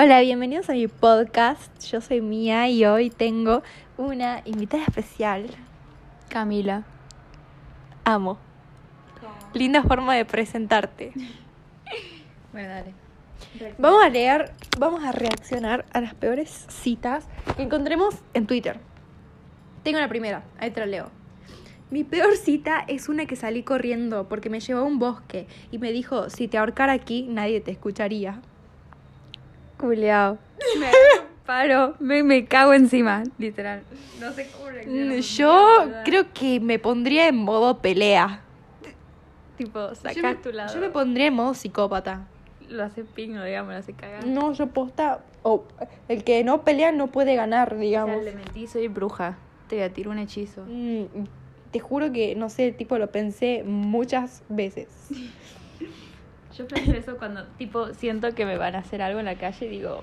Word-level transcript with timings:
Hola, 0.00 0.20
bienvenidos 0.20 0.70
a 0.70 0.74
mi 0.74 0.86
podcast. 0.86 1.76
Yo 1.90 2.00
soy 2.00 2.20
Mía 2.20 2.68
y 2.68 2.84
hoy 2.84 3.10
tengo 3.10 3.64
una 3.96 4.42
invitada 4.44 4.84
especial. 4.84 5.48
Camila. 6.28 6.84
Amo. 8.04 8.38
Linda 9.54 9.82
forma 9.82 10.14
de 10.14 10.24
presentarte. 10.24 11.12
Bueno, 12.52 12.68
dale. 12.68 12.94
Vamos 13.76 14.04
a 14.04 14.08
leer, 14.08 14.52
vamos 14.78 15.02
a 15.02 15.10
reaccionar 15.10 15.84
a 15.92 16.00
las 16.00 16.14
peores 16.14 16.66
citas 16.68 17.26
que 17.56 17.62
encontremos 17.62 18.14
en 18.34 18.46
Twitter. 18.46 18.78
Tengo 19.82 19.98
la 19.98 20.08
primera, 20.08 20.44
ahí 20.60 20.70
te 20.70 20.78
la 20.78 20.86
leo. 20.86 21.10
Mi 21.90 22.04
peor 22.04 22.36
cita 22.36 22.84
es 22.86 23.08
una 23.08 23.26
que 23.26 23.34
salí 23.34 23.64
corriendo 23.64 24.28
porque 24.28 24.48
me 24.48 24.60
llevó 24.60 24.80
a 24.80 24.84
un 24.84 25.00
bosque 25.00 25.48
y 25.72 25.78
me 25.78 25.90
dijo, 25.90 26.30
si 26.30 26.46
te 26.46 26.56
ahorcara 26.56 26.92
aquí, 26.92 27.26
nadie 27.28 27.60
te 27.60 27.72
escucharía. 27.72 28.40
Culeado. 29.78 30.38
Me 30.78 30.90
paro, 31.46 31.94
me, 31.98 32.22
me 32.22 32.44
cago 32.44 32.74
encima, 32.74 33.24
literal. 33.38 33.82
No 34.20 34.32
sé 34.32 34.48
cómo 34.52 34.68
reaccionar. 34.70 35.16
Mm, 35.16 35.20
Yo 35.20 35.92
creo 36.04 36.32
que 36.32 36.60
me 36.60 36.78
pondría 36.78 37.28
en 37.28 37.36
modo 37.36 37.78
pelea. 37.78 38.42
Tipo, 39.56 39.94
sacás 39.94 40.16
Yo 40.16 40.36
tu 40.36 40.52
lado. 40.52 40.72
yo 40.74 40.80
me 40.80 40.90
pondría 40.90 41.26
en 41.26 41.34
modo 41.34 41.54
psicópata. 41.54 42.26
Lo 42.68 42.84
hace 42.84 43.02
pingo, 43.04 43.42
digamos, 43.42 43.72
lo 43.72 43.78
hace 43.78 43.92
cagar. 43.94 44.26
No, 44.26 44.52
yo 44.52 44.66
posta. 44.68 45.20
O 45.42 45.64
el 46.08 46.22
que 46.22 46.44
no 46.44 46.62
pelea 46.62 46.92
no 46.92 47.06
puede 47.08 47.34
ganar, 47.34 47.68
O 47.68 47.76
sea, 47.76 47.80
digamos. 47.80 48.22
le 48.24 48.32
mentí, 48.32 48.66
soy 48.66 48.88
bruja. 48.88 49.38
Te 49.68 49.76
voy 49.76 49.84
a 49.84 49.92
tirar 49.92 50.10
un 50.12 50.18
hechizo. 50.18 50.64
Mm, 50.68 51.04
te 51.72 51.80
juro 51.80 52.12
que, 52.12 52.34
no 52.34 52.50
sé, 52.50 52.72
tipo, 52.72 52.98
lo 52.98 53.10
pensé 53.10 53.62
muchas 53.64 54.42
veces. 54.48 54.88
Yo 56.56 56.66
pienso 56.66 56.92
eso 56.92 57.16
cuando, 57.18 57.44
tipo, 57.58 57.92
siento 57.94 58.34
que 58.34 58.44
me 58.46 58.56
van 58.56 58.74
a 58.74 58.78
hacer 58.78 59.02
algo 59.02 59.18
en 59.20 59.26
la 59.26 59.36
calle 59.36 59.66
y 59.66 59.68
digo, 59.68 60.02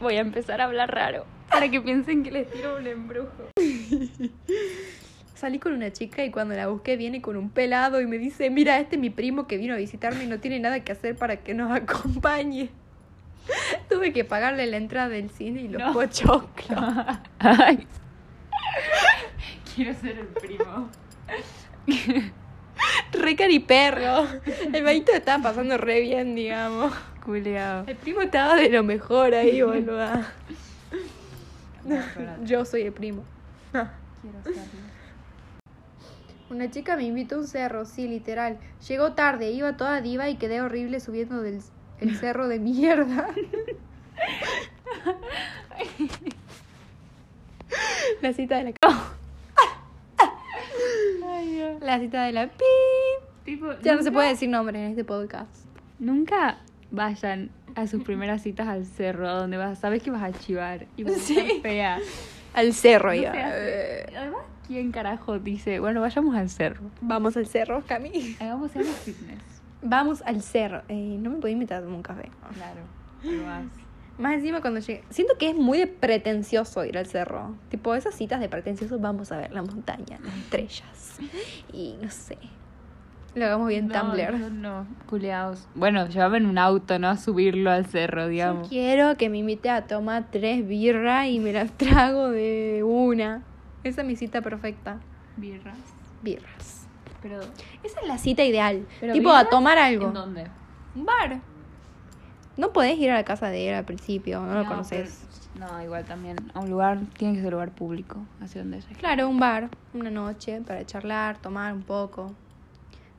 voy 0.00 0.16
a 0.16 0.20
empezar 0.20 0.60
a 0.60 0.64
hablar 0.64 0.92
raro. 0.94 1.24
Para 1.50 1.70
que 1.70 1.80
piensen 1.80 2.22
que 2.22 2.30
les 2.30 2.50
tiro 2.50 2.76
un 2.76 2.86
embrujo. 2.86 3.50
Salí 5.34 5.58
con 5.58 5.72
una 5.72 5.92
chica 5.92 6.24
y 6.24 6.30
cuando 6.30 6.54
la 6.54 6.68
busqué 6.68 6.96
viene 6.96 7.20
con 7.22 7.36
un 7.36 7.50
pelado 7.50 8.00
y 8.00 8.06
me 8.06 8.18
dice, 8.18 8.50
mira, 8.50 8.78
este 8.78 8.96
es 8.96 9.00
mi 9.00 9.10
primo 9.10 9.46
que 9.46 9.56
vino 9.56 9.74
a 9.74 9.76
visitarme 9.76 10.24
y 10.24 10.26
no 10.26 10.40
tiene 10.40 10.58
nada 10.60 10.80
que 10.80 10.92
hacer 10.92 11.16
para 11.16 11.36
que 11.38 11.54
nos 11.54 11.70
acompañe. 11.70 12.70
Tuve 13.90 14.12
que 14.12 14.24
pagarle 14.24 14.66
la 14.66 14.78
entrada 14.78 15.08
del 15.10 15.30
cine 15.30 15.62
y 15.62 15.68
los 15.68 15.80
No. 15.82 15.92
pochoclos. 15.92 16.80
Quiero 19.74 19.94
ser 19.94 20.18
el 20.18 20.26
primo. 20.28 20.88
Re 23.20 23.36
cariperro. 23.36 24.26
El 24.72 24.82
bañito 24.84 25.12
estaba 25.12 25.42
pasando 25.42 25.76
re 25.78 26.00
bien, 26.00 26.34
digamos. 26.34 26.92
Culeado. 27.24 27.84
El 27.86 27.96
primo 27.96 28.20
estaba 28.20 28.56
de 28.56 28.68
lo 28.68 28.82
mejor 28.82 29.34
ahí, 29.34 29.62
boluda. 29.62 30.32
Yo 32.44 32.64
soy 32.64 32.82
el 32.82 32.92
primo. 32.92 33.24
Quiero 33.72 34.42
serlo. 34.42 34.62
Una 36.50 36.70
chica 36.70 36.96
me 36.96 37.04
invitó 37.04 37.36
a 37.36 37.38
un 37.38 37.46
cerro, 37.46 37.84
sí, 37.84 38.06
literal. 38.06 38.58
Llegó 38.86 39.12
tarde, 39.12 39.50
iba 39.50 39.76
toda 39.76 40.00
diva 40.00 40.28
y 40.28 40.36
quedé 40.36 40.60
horrible 40.60 41.00
subiendo 41.00 41.40
del 41.42 41.60
el 42.00 42.16
cerro 42.20 42.48
de 42.48 42.58
mierda. 42.58 43.28
La 48.20 48.32
cita 48.32 48.56
de 48.58 48.64
la 48.64 48.72
Ay, 51.26 51.48
Dios. 51.50 51.80
la 51.80 51.98
cita 51.98 52.24
de 52.24 52.32
la 52.32 52.46
pi. 52.46 52.64
Tipo, 53.44 53.66
Ya 53.82 53.92
no 53.92 53.98
se 53.98 54.04
nunca- 54.04 54.10
puede 54.12 54.28
decir 54.28 54.48
nombre 54.48 54.78
en 54.82 54.90
este 54.90 55.04
podcast. 55.04 55.66
Nunca 55.98 56.58
vayan 56.90 57.50
a 57.74 57.86
sus 57.86 58.02
primeras 58.04 58.42
citas 58.42 58.68
al 58.68 58.86
cerro, 58.86 59.28
a 59.28 59.32
donde 59.32 59.56
vas, 59.56 59.78
sabes 59.78 60.02
que 60.02 60.10
vas 60.10 60.22
a 60.22 60.32
chivar 60.32 60.86
y 60.96 61.04
vas 61.04 61.14
a 61.14 61.18
Sí. 61.18 61.38
estar 61.38 61.60
fea. 61.60 61.98
Al 62.54 62.72
cerro 62.72 63.12
No 63.14 63.20
hace. 63.28 64.06
Además, 64.16 64.42
¿quién 64.66 64.92
carajo 64.92 65.38
dice, 65.40 65.80
bueno, 65.80 66.00
vayamos 66.00 66.36
al 66.36 66.48
cerro? 66.48 66.82
Vamos 67.00 67.36
al 67.36 67.46
cerro, 67.46 67.82
Cami. 67.86 68.36
Hagamos 68.40 68.70
fitness. 68.72 69.42
Vamos 69.82 70.22
al 70.22 70.40
cerro. 70.40 70.82
Eh, 70.88 71.16
no 71.20 71.30
me 71.30 71.36
podía 71.38 71.52
invitar 71.54 71.78
a 71.78 71.80
tomar 71.82 71.96
un 71.96 72.02
café. 72.02 72.30
Claro, 72.54 72.80
lo 73.24 73.44
vas. 73.44 73.64
Más 74.16 74.34
encima 74.34 74.60
cuando 74.60 74.78
llegue. 74.78 75.02
Siento 75.10 75.36
que 75.36 75.50
es 75.50 75.56
muy 75.56 75.76
de 75.78 75.88
pretencioso 75.88 76.84
ir 76.84 76.96
al 76.96 77.06
cerro. 77.06 77.56
Tipo, 77.68 77.96
esas 77.96 78.14
citas 78.14 78.38
de 78.38 78.48
pretencioso, 78.48 79.00
vamos 79.00 79.32
a 79.32 79.38
ver 79.38 79.50
la 79.52 79.62
montaña, 79.62 80.20
las 80.24 80.34
estrellas. 80.36 81.18
Y 81.72 81.96
no 82.00 82.08
sé. 82.10 82.38
Lo 83.34 83.44
hagamos 83.46 83.68
bien 83.68 83.88
no, 83.88 84.00
Tumblr. 84.00 84.38
No, 84.38 84.50
no, 84.50 84.86
culeados. 85.06 85.66
Bueno, 85.74 86.06
llévame 86.08 86.38
en 86.38 86.46
un 86.46 86.56
auto, 86.58 86.98
no 87.00 87.08
a 87.08 87.16
subirlo 87.16 87.70
al 87.70 87.86
cerro, 87.86 88.22
Yo 88.22 88.28
digamos. 88.28 88.68
quiero 88.68 89.16
que 89.16 89.28
me 89.28 89.38
invite 89.38 89.70
a 89.70 89.86
tomar 89.86 90.26
tres 90.30 90.66
birras 90.66 91.26
y 91.28 91.40
me 91.40 91.52
las 91.52 91.70
trago 91.72 92.30
de 92.30 92.82
una. 92.84 93.42
Esa 93.82 94.02
es 94.02 94.06
mi 94.06 94.14
cita 94.16 94.40
perfecta. 94.40 94.98
Birras. 95.36 95.76
Birras. 96.22 96.86
Pero, 97.22 97.40
Esa 97.82 98.00
es 98.02 98.06
la 98.06 98.18
cita 98.18 98.44
ideal. 98.44 98.86
¿Pero 99.00 99.12
tipo, 99.14 99.30
a 99.32 99.48
tomar 99.48 99.78
algo. 99.78 100.06
¿en 100.08 100.14
dónde? 100.14 100.46
Un 100.94 101.04
bar. 101.04 101.40
No 102.56 102.72
podés 102.72 102.96
ir 102.98 103.10
a 103.10 103.14
la 103.14 103.24
casa 103.24 103.48
de 103.48 103.68
él 103.68 103.74
al 103.74 103.84
principio, 103.84 104.40
no, 104.40 104.54
lo 104.62 104.64
conoces. 104.68 105.26
pero- 105.56 105.70
no, 105.72 105.82
igual 105.82 106.04
también. 106.04 106.36
A 106.54 106.60
un 106.60 106.70
lugar, 106.70 106.98
tiene 107.16 107.34
que 107.34 107.40
ser 107.40 107.48
un 107.48 107.52
lugar 107.54 107.70
público, 107.72 108.18
hacia 108.40 108.60
donde 108.62 108.80
se 108.82 108.94
Claro, 108.94 109.28
un 109.28 109.40
bar, 109.40 109.70
una 109.92 110.10
noche 110.10 110.60
para 110.60 110.84
charlar, 110.86 111.38
tomar 111.38 111.72
un 111.72 111.82
poco. 111.82 112.32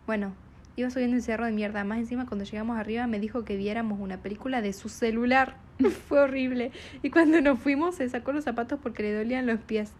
Bueno, 0.05 0.33
iba 0.75 0.89
subiendo 0.89 1.15
el 1.15 1.23
cerro 1.23 1.45
de 1.45 1.51
mierda. 1.51 1.83
Más 1.83 1.97
encima, 1.97 2.25
cuando 2.25 2.45
llegamos 2.45 2.77
arriba, 2.77 3.07
me 3.07 3.19
dijo 3.19 3.43
que 3.43 3.57
viéramos 3.57 3.99
una 3.99 4.17
película 4.17 4.61
de 4.61 4.73
su 4.73 4.89
celular. 4.89 5.57
Fue 6.07 6.19
horrible. 6.19 6.71
Y 7.01 7.09
cuando 7.09 7.41
nos 7.41 7.59
fuimos, 7.59 7.95
se 7.95 8.07
sacó 8.09 8.31
los 8.31 8.43
zapatos 8.43 8.79
porque 8.81 9.03
le 9.03 9.13
dolían 9.13 9.47
los 9.47 9.59
pies. 9.59 9.91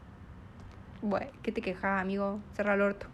Bueno, 1.02 1.28
¿qué 1.44 1.52
te 1.52 1.62
quejas, 1.62 2.02
amigo? 2.02 2.40
Cerra 2.56 2.76
el 2.76 2.82
orto. 2.82 3.08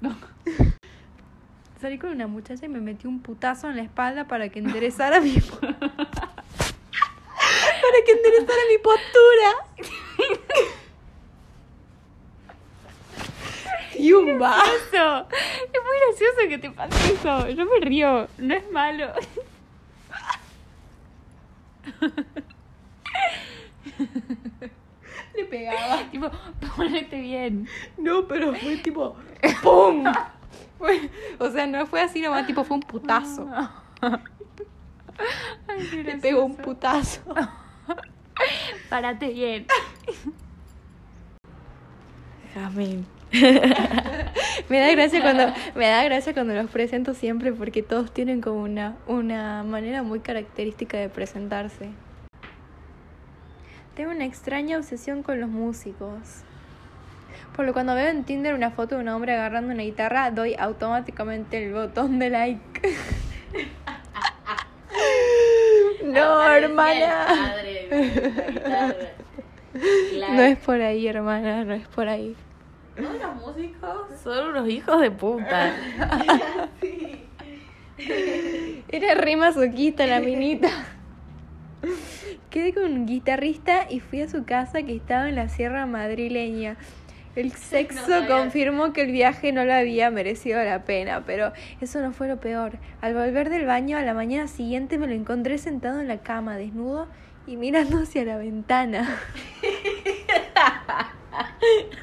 No. 0.00 0.16
Salí 1.80 1.98
con 1.98 2.10
una 2.10 2.26
muchacha 2.26 2.66
y 2.66 2.68
me 2.68 2.80
metí 2.80 3.06
un 3.06 3.20
putazo 3.20 3.70
en 3.70 3.76
la 3.76 3.82
espalda 3.82 4.26
para 4.26 4.48
que 4.48 4.58
enderezara 4.58 5.20
mi... 5.20 5.34
para 5.60 5.68
que 8.04 8.12
enderezara 8.12 8.58
mi 8.70 8.78
postura. 8.82 9.54
Y 13.98 14.12
un 14.12 14.38
vaso. 14.38 15.26
Gracioso 16.06 16.48
que 16.48 16.58
te 16.58 16.70
pase 16.70 17.12
eso. 17.14 17.48
Yo 17.50 17.64
me 17.66 17.80
río. 17.80 18.28
No 18.38 18.54
es 18.54 18.70
malo. 18.70 19.12
Le 25.36 25.44
pegaba. 25.44 26.10
tipo, 26.10 26.30
ponete 26.76 27.20
bien. 27.20 27.68
No, 27.96 28.26
pero 28.26 28.54
fue 28.54 28.76
tipo 28.78 29.16
¡Pum! 29.62 30.04
Fue- 30.78 31.10
o 31.38 31.50
sea, 31.50 31.66
no 31.66 31.86
fue 31.86 32.00
así 32.02 32.20
nomás, 32.20 32.46
tipo 32.46 32.64
fue 32.64 32.76
un 32.76 32.82
putazo. 32.82 33.48
Ay, 34.00 35.88
qué 35.90 36.04
Le 36.04 36.18
pegó 36.18 36.44
un 36.44 36.56
putazo. 36.56 37.20
Párate 38.88 39.28
bien. 39.30 39.66
Amén. 42.56 43.06
me 44.68 44.80
da 44.80 44.90
gracia 44.92 45.22
cuando 45.22 45.52
me 45.74 45.88
da 45.88 46.04
gracia 46.04 46.34
cuando 46.34 46.54
los 46.54 46.70
presento 46.70 47.14
siempre 47.14 47.52
porque 47.52 47.82
todos 47.82 48.12
tienen 48.12 48.40
como 48.40 48.62
una 48.62 48.96
una 49.06 49.62
manera 49.62 50.02
muy 50.02 50.20
característica 50.20 50.98
de 50.98 51.08
presentarse. 51.08 51.90
Tengo 53.94 54.12
una 54.12 54.24
extraña 54.24 54.78
obsesión 54.78 55.22
con 55.22 55.40
los 55.40 55.48
músicos. 55.48 56.42
Por 57.56 57.66
lo 57.66 57.72
cuando 57.72 57.96
veo 57.96 58.08
en 58.08 58.22
Tinder 58.22 58.54
una 58.54 58.70
foto 58.70 58.94
de 58.94 59.00
un 59.00 59.08
hombre 59.08 59.34
agarrando 59.34 59.74
una 59.74 59.82
guitarra, 59.82 60.30
doy 60.30 60.54
automáticamente 60.56 61.64
el 61.64 61.72
botón 61.72 62.20
de 62.20 62.30
like. 62.30 62.82
no, 66.04 66.48
hermana. 66.48 67.54
No 69.74 70.42
es 70.42 70.58
por 70.58 70.80
ahí, 70.80 71.06
hermana, 71.06 71.64
no 71.64 71.74
es 71.74 71.86
por 71.88 72.08
ahí. 72.08 72.34
Todos 72.98 73.20
los 73.20 73.36
músicos 73.36 74.20
son 74.22 74.48
unos 74.48 74.68
hijos 74.68 75.00
de 75.00 75.10
puta. 75.10 75.72
Era 78.88 79.14
re 79.14 79.36
masoquista 79.36 80.06
la 80.06 80.20
minita. 80.20 80.68
Quedé 82.50 82.74
con 82.74 82.84
un 82.84 83.06
guitarrista 83.06 83.86
y 83.88 84.00
fui 84.00 84.22
a 84.22 84.28
su 84.28 84.44
casa 84.44 84.82
que 84.82 84.96
estaba 84.96 85.28
en 85.28 85.36
la 85.36 85.48
sierra 85.48 85.86
madrileña. 85.86 86.76
El 87.36 87.52
sexo 87.52 88.26
confirmó 88.26 88.92
que 88.92 89.02
el 89.02 89.12
viaje 89.12 89.52
no 89.52 89.64
le 89.64 89.72
había 89.72 90.10
merecido 90.10 90.62
la 90.64 90.82
pena, 90.82 91.22
pero 91.24 91.52
eso 91.80 92.00
no 92.00 92.12
fue 92.12 92.26
lo 92.26 92.40
peor. 92.40 92.78
Al 93.00 93.14
volver 93.14 93.48
del 93.48 93.64
baño 93.64 93.96
a 93.96 94.02
la 94.02 94.12
mañana 94.12 94.48
siguiente 94.48 94.98
me 94.98 95.06
lo 95.06 95.12
encontré 95.12 95.58
sentado 95.58 96.00
en 96.00 96.08
la 96.08 96.18
cama, 96.18 96.56
desnudo 96.56 97.06
y 97.46 97.56
mirando 97.56 98.00
hacia 98.00 98.24
la 98.24 98.38
ventana. 98.38 99.20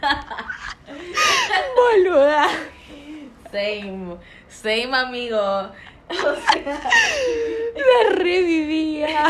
Same, 3.56 4.18
same 4.50 4.94
amigo. 4.94 5.38
La 6.10 8.16
revivía. 8.16 9.08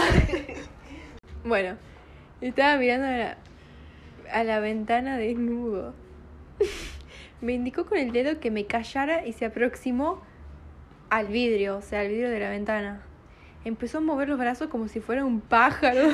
Bueno, 1.44 1.77
estaba 2.42 2.77
mirando 2.77 3.06
a 3.06 3.12
la, 3.12 3.38
a 4.31 4.44
la 4.44 4.60
ventana 4.60 5.16
desnudo. 5.16 5.94
me 7.42 7.54
indicó 7.54 7.86
con 7.86 8.00
el 8.00 8.12
dedo 8.13 8.39
que 8.39 8.50
me 8.50 8.66
callara 8.66 9.27
y 9.27 9.33
se 9.33 9.45
aproximó 9.45 10.24
al 11.12 11.27
vidrio, 11.27 11.77
o 11.77 11.81
sea, 11.83 12.00
al 12.00 12.07
vidrio 12.07 12.31
de 12.31 12.39
la 12.39 12.50
ventana. 12.50 13.04
Empezó 13.63 14.00
a 14.00 14.01
mover 14.01 14.27
los 14.27 14.39
brazos 14.39 14.69
como 14.69 14.88
si 14.88 15.01
fuera 15.01 15.24
un 15.24 15.39
pájaro. 15.39 16.10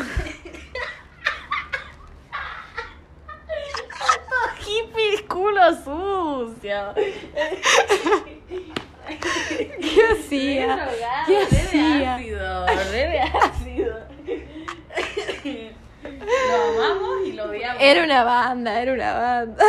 Hippie 4.60 5.26
culo 5.30 5.74
sucio. 6.48 6.94
¿Qué 9.82 10.02
hacía? 10.12 10.90
¿Qué 11.28 11.38
hacía? 11.42 12.16
ácido, 12.16 12.66
re 12.92 13.20
ácido. 13.20 14.00
Lo 16.04 16.84
amamos 16.84 17.28
y 17.28 17.34
lo 17.34 17.46
odiamos. 17.46 17.82
Era 17.82 18.04
una 18.04 18.24
banda, 18.24 18.82
era 18.82 18.94
una 18.94 19.14
banda. 19.14 19.66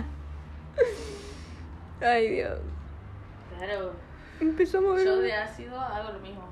Ay, 2.00 2.30
Dios. 2.30 2.58
Claro, 3.58 3.92
Empezó 4.40 4.78
a 4.78 4.80
mover. 4.80 5.04
yo 5.04 5.16
de 5.18 5.34
ácido 5.34 5.78
hago 5.78 6.12
lo 6.12 6.20
mismo. 6.20 6.48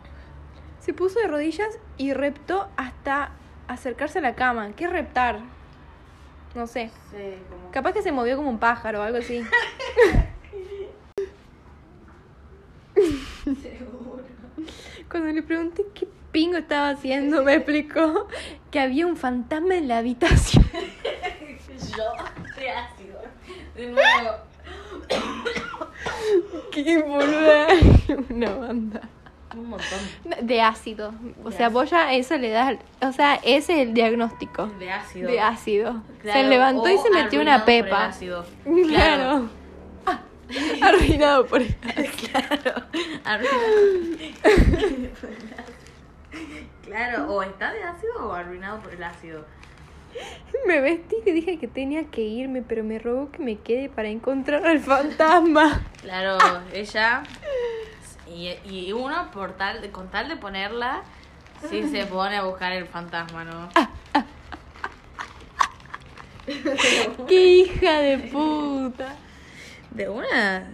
Se 0.81 0.93
puso 0.93 1.19
de 1.21 1.27
rodillas 1.27 1.79
y 1.97 2.13
reptó 2.13 2.69
hasta 2.77 3.31
acercarse 3.67 4.19
a 4.19 4.23
la 4.23 4.35
cama. 4.35 4.73
¿Qué 4.77 4.87
reptar? 4.87 5.41
No 6.55 6.67
sé. 6.67 6.91
Sí, 7.11 7.35
como... 7.49 7.71
Capaz 7.71 7.93
que 7.93 8.03
se 8.03 8.13
movió 8.13 8.37
como 8.37 8.51
un 8.51 8.59
pájaro 8.59 9.01
o 9.01 9.03
algo 9.03 9.19
así. 9.19 9.45
Seguro. 13.45 14.25
Cuando 15.11 15.33
le 15.33 15.43
pregunté 15.43 15.87
qué 15.95 16.09
pingo 16.33 16.59
estaba 16.59 16.91
haciendo, 16.91 17.43
me 17.43 17.55
explicó 17.55 18.29
que 18.71 18.81
había 18.81 19.07
un 19.07 19.17
fantasma 19.17 19.77
en 19.77 19.89
la 19.89 19.99
habitación. 19.99 20.65
Yo 21.97 22.13
de 22.57 22.71
ácido. 22.71 23.21
De 23.75 23.87
nuevo. 23.87 24.31
qué 26.73 27.03
boluda. 27.03 27.69
Una 28.31 28.55
banda. 28.55 29.01
Un 29.57 29.67
montón. 29.71 29.99
De 30.43 30.61
ácido. 30.61 31.13
O 31.43 31.51
De 31.51 31.57
sea, 31.57 31.67
ácido. 31.69 31.81
vos 31.81 31.91
ya 31.91 32.13
eso 32.13 32.37
le 32.37 32.51
das. 32.51 32.77
O 33.01 33.13
sea, 33.13 33.37
ese 33.37 33.75
es 33.83 33.89
el 33.89 33.95
diagnóstico. 33.95 34.67
De 34.79 34.91
ácido. 34.91 35.31
De 35.31 35.41
ácido. 35.41 36.03
Claro, 36.21 36.41
se 36.43 36.49
levantó 36.49 36.89
y 36.89 36.99
se 36.99 37.11
metió 37.11 37.41
una 37.41 37.55
arruinado 37.55 37.65
por 37.65 37.73
el 37.75 37.85
pepa. 37.85 38.07
ácido. 38.07 38.47
Claro. 38.89 39.49
Ah, 40.07 40.21
arruinado 40.83 41.47
por 41.47 41.63
el 41.63 41.75
Claro. 41.85 42.83
Arruinado. 43.25 45.09
claro, 46.85 47.33
o 47.33 47.43
está 47.43 47.73
de 47.73 47.83
ácido 47.83 48.29
o 48.29 48.33
arruinado 48.33 48.81
por 48.81 48.93
el 48.95 49.03
ácido. 49.03 49.45
Me 50.67 50.81
vestí 50.81 51.17
y 51.27 51.33
dije 51.33 51.59
que 51.59 51.69
tenía 51.69 52.05
que 52.05 52.23
irme, 52.23 52.63
pero 52.63 52.83
me 52.83 52.99
rogó 52.99 53.31
que 53.31 53.39
me 53.41 53.57
quede 53.57 53.89
para 53.89 54.09
encontrar 54.09 54.67
al 54.67 54.81
fantasma. 54.81 55.83
Claro, 56.03 56.39
ella. 56.73 57.23
Y, 58.35 58.57
y 58.65 58.93
uno, 58.93 59.31
por 59.33 59.53
tal, 59.53 59.91
con 59.91 60.09
tal 60.09 60.29
de 60.29 60.37
ponerla, 60.37 61.03
sí 61.69 61.89
se 61.89 62.07
pone 62.07 62.37
a 62.37 62.43
buscar 62.45 62.73
el 62.73 62.87
fantasma, 62.87 63.45
¿no? 63.45 63.69
¡Qué 67.27 67.47
hija 67.47 67.99
de 67.99 68.19
puta! 68.19 69.17
De 69.91 70.09
una. 70.09 70.67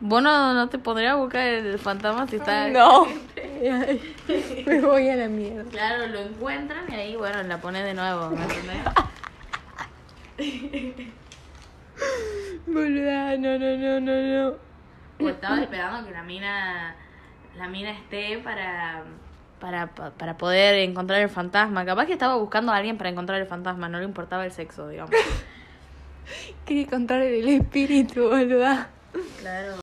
Vos 0.00 0.22
no, 0.22 0.52
no 0.52 0.68
te 0.68 0.78
pondrías 0.78 1.12
a 1.12 1.16
buscar 1.16 1.46
el 1.46 1.78
fantasma 1.78 2.26
si 2.26 2.36
está. 2.36 2.68
No. 2.68 3.06
Me 4.66 4.80
voy 4.80 5.08
a 5.08 5.16
la 5.16 5.28
mierda. 5.28 5.70
Claro, 5.70 6.08
lo 6.08 6.20
encuentran 6.20 6.90
y 6.90 6.94
ahí, 6.94 7.16
bueno, 7.16 7.42
la 7.44 7.60
pones 7.60 7.84
de 7.84 7.94
nuevo, 7.94 8.30
¿me 8.30 8.42
entendés? 8.42 8.78
Boluda, 12.66 13.36
no, 13.36 13.58
no, 13.58 13.76
no, 13.76 14.00
no, 14.00 14.50
no. 14.50 14.71
O 15.22 15.28
estaba 15.28 15.60
esperando 15.62 16.06
que 16.06 16.12
la 16.12 16.22
mina 16.22 16.96
la 17.56 17.68
mina 17.68 17.90
esté 17.90 18.38
para, 18.38 19.04
para 19.60 19.88
para 19.88 20.36
poder 20.38 20.74
encontrar 20.88 21.20
el 21.20 21.28
fantasma. 21.28 21.84
Capaz 21.84 22.06
que 22.06 22.14
estaba 22.14 22.36
buscando 22.36 22.72
a 22.72 22.76
alguien 22.76 22.96
para 22.96 23.10
encontrar 23.10 23.40
el 23.40 23.46
fantasma, 23.46 23.88
no 23.88 23.98
le 23.98 24.04
importaba 24.04 24.44
el 24.44 24.52
sexo, 24.52 24.88
digamos. 24.88 25.14
Quería 26.64 26.84
encontrar 26.84 27.22
el 27.22 27.48
espíritu, 27.48 28.28
boluda. 28.28 28.88
Claro. 29.40 29.74